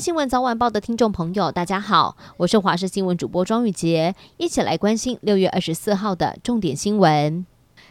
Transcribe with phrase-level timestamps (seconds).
[0.00, 7.44] 新闻早晚报的听众朋友，大家好，我是华视新闻主播庄玉洁，一起来关心六月二十四号的重点新闻。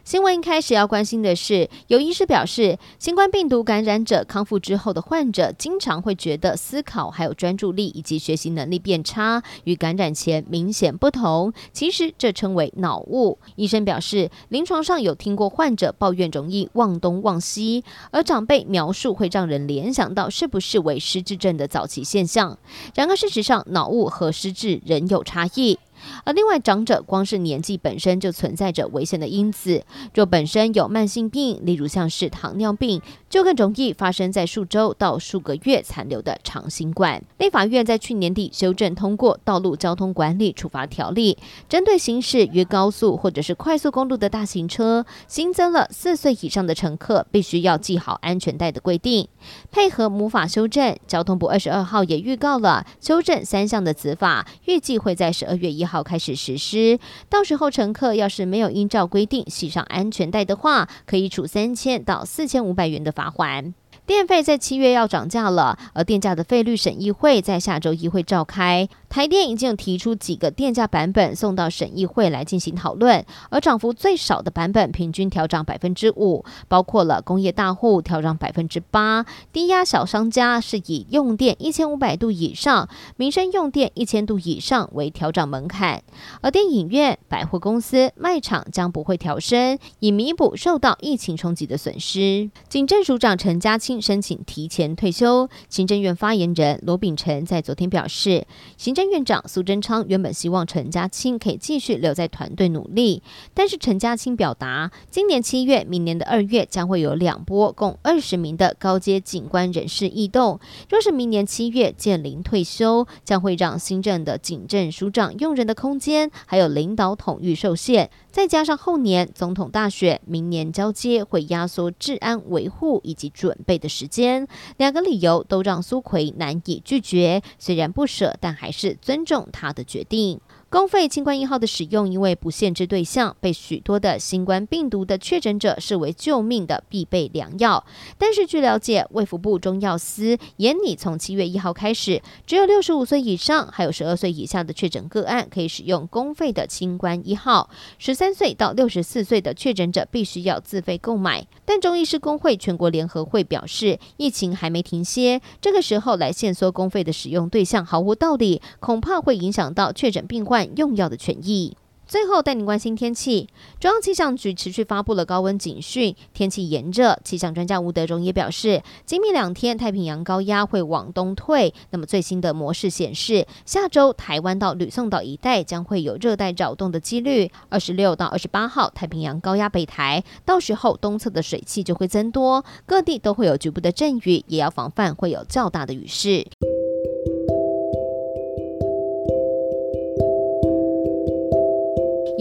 [0.07, 11.51] 新闻一开始要关心的是，有医师表示，新冠病毒感染者康复之后的患者，经常会觉得思考还有专注力以及学习能力变差，与感染前明显不同。
[11.73, 13.37] 其实这称为脑雾。
[13.57, 22.57] 医生表示，临床上有听过患者抱怨容易忘东忘西，而长辈描述会让人联想到是不是为失智症的早期现象。
[22.95, 25.77] 然而事实上，脑雾和失智仍有差异。
[26.23, 29.83] 而另外，长者光是年纪本身就存在着危险的因子。
[30.13, 37.23] 若本身有慢性病，例如像是糖尿病，就更容易发生在数周到数个月残留的长新冠。
[37.37, 41.37] 立法院在去年底修正通过《道路交通管理处罚条例》，
[41.69, 49.27] 针对行驶于高速或者是快速公路的大型车，新增了四岁以上的乘客必须要系好安全带的规定。
[49.71, 56.99] 配合母法修正，交通部二十二号也预告了修正三项的子法，预计会在十二月一号开始实施，
[57.29, 63.73] 到时候乘客要是没有依照规定系上安全带的话，可以处三千到四千五百元的罚款。
[64.07, 68.87] 电费在七月要涨价了，而电价的费率审议会在下周一会召开。
[69.09, 86.01] 台电已经提出几个电价版本送到审议会来进行讨论，而涨幅最少的版本平均调涨百分之五，包括了工业大户调涨百分之八，低压小商家是以用电一千五百度以上、民生用电一千度以上为调涨门槛，
[86.39, 92.49] 而电影院、百货公司、卖场将不会调升，以弥补受到疫情冲击的损失。
[92.69, 93.96] 警政署长陈家清。
[94.01, 95.49] 申请提前退休。
[95.69, 98.45] 行政院发言人罗秉成在昨天表示，
[98.77, 103.21] 行政院长苏贞昌原本希望陈家清可以继续留在团队努力，
[103.53, 110.59] 但是陈家清表达，今年七月、明年的二月将会有两波共二十名的高阶警官人事异动。
[110.89, 118.09] 若是明年七月届龄退休，将会让新任的警政署长用人的空间还有领导统御受限。
[118.31, 127.41] 再加上后年总统大选，明年交接会压缩治安维护以及准备的时间，两个理由都让苏奎难以拒绝。
[127.57, 130.39] 虽然不舍，但还是尊重他的决定。
[130.69, 137.85] 公费清冠一号的使用，因为不限制对象，被许多的新冠病毒的确诊者视为救命的必备良药。
[138.17, 151.47] 但是据了解，卫福部中药司严拟从七月一号开始，只有六十五岁以上还有十二岁以下的确诊个案可以使用公费的清冠一号，十三岁到六十四岁的确诊者必须要自费购买。
[151.63, 161.75] 但中医师工会全国联合会表示，疫情还没停歇，这个时候来限缩公费的使用对象毫无道理，恐怕会影响到确诊病患用药的权益。
[162.07, 163.49] 最后带您关心天气，
[163.81, 167.19] 中央气象局持续发布了高温警讯，天气炎热。
[167.21, 171.73] 气象专家吴德荣也表示，今明两天太平洋高压会往东退。
[171.89, 177.51] 那么最新的模式显示，下周台湾到吕宋岛一带将会有热带扰动的几率。
[177.67, 186.47] 二十六到二十八号太平洋高压北台，到时候东侧的水汽就会增多，各地都会有局部的阵雨，也要防范会有较大的雨势。